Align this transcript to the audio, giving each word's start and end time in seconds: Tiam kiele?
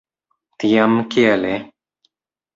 Tiam 0.63 0.95
kiele? 1.11 1.53